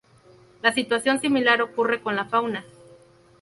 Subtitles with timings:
[0.61, 2.65] Una situación similar ocurre con la fauna.